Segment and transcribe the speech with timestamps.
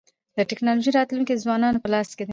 [0.37, 2.29] د ټکنالوژی راتلونکی د ځوانانو په لاس کي دی.